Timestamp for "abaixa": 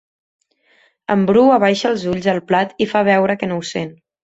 1.59-1.91